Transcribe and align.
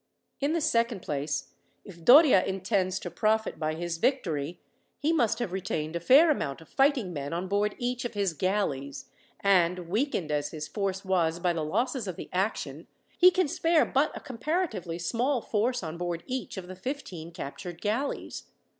In 0.39 0.53
the 0.53 0.61
second 0.61 1.03
place, 1.03 1.53
if 1.85 2.03
Doria 2.03 2.43
intends 2.43 2.97
to 3.01 3.11
profit 3.11 3.59
by 3.59 3.75
his 3.75 3.99
victory, 3.99 4.59
he 4.97 5.13
must 5.13 5.37
have 5.37 5.51
retained 5.51 5.95
a 5.95 5.99
fair 5.99 6.31
amount 6.31 6.59
of 6.59 6.69
fighting 6.69 7.13
men 7.13 7.33
on 7.33 7.47
board 7.47 7.75
each 7.77 8.03
of 8.03 8.15
his 8.15 8.33
galleys, 8.33 9.11
and, 9.41 9.87
weakened 9.87 10.31
as 10.31 10.49
his 10.49 10.67
force 10.67 11.05
was 11.05 11.39
by 11.39 11.53
the 11.53 11.63
losses 11.63 12.07
of 12.07 12.15
the 12.15 12.29
action, 12.33 12.87
he 13.19 13.29
can 13.29 13.47
spare 13.47 13.85
but 13.85 14.11
a 14.17 14.21
comparatively 14.21 14.97
small 14.97 15.39
force 15.39 15.83
on 15.83 15.99
board 15.99 16.23
each 16.25 16.57
of 16.57 16.65
the 16.67 16.75
fifteen 16.75 17.29
captured 17.31 17.79
galleys. 17.79 18.45